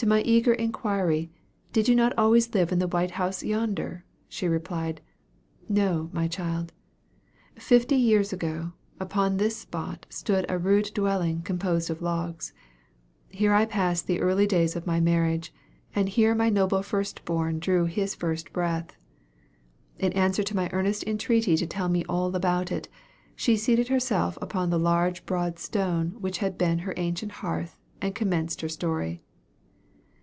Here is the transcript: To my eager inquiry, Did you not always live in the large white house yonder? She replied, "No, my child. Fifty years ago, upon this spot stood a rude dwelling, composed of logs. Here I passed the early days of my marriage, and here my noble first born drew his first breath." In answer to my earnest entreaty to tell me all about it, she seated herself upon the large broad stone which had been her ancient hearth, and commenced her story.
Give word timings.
To 0.00 0.06
my 0.06 0.20
eager 0.20 0.52
inquiry, 0.52 1.32
Did 1.72 1.88
you 1.88 1.94
not 1.94 2.12
always 2.18 2.52
live 2.54 2.70
in 2.70 2.80
the 2.80 2.84
large 2.84 2.92
white 2.92 3.10
house 3.12 3.42
yonder? 3.42 4.04
She 4.28 4.46
replied, 4.46 5.00
"No, 5.70 6.10
my 6.12 6.28
child. 6.28 6.74
Fifty 7.54 7.96
years 7.96 8.30
ago, 8.30 8.74
upon 9.00 9.38
this 9.38 9.56
spot 9.56 10.04
stood 10.10 10.44
a 10.50 10.58
rude 10.58 10.90
dwelling, 10.92 11.40
composed 11.40 11.88
of 11.88 12.02
logs. 12.02 12.52
Here 13.30 13.54
I 13.54 13.64
passed 13.64 14.06
the 14.06 14.20
early 14.20 14.46
days 14.46 14.76
of 14.76 14.86
my 14.86 15.00
marriage, 15.00 15.50
and 15.94 16.10
here 16.10 16.34
my 16.34 16.50
noble 16.50 16.82
first 16.82 17.24
born 17.24 17.58
drew 17.58 17.86
his 17.86 18.14
first 18.14 18.52
breath." 18.52 18.96
In 19.98 20.12
answer 20.12 20.42
to 20.42 20.54
my 20.54 20.68
earnest 20.74 21.04
entreaty 21.04 21.56
to 21.56 21.66
tell 21.66 21.88
me 21.88 22.04
all 22.06 22.36
about 22.36 22.70
it, 22.70 22.86
she 23.34 23.56
seated 23.56 23.88
herself 23.88 24.36
upon 24.42 24.68
the 24.68 24.78
large 24.78 25.24
broad 25.24 25.58
stone 25.58 26.16
which 26.20 26.36
had 26.38 26.58
been 26.58 26.80
her 26.80 26.92
ancient 26.98 27.32
hearth, 27.40 27.78
and 28.02 28.14
commenced 28.14 28.60
her 28.60 28.68
story. 28.68 29.22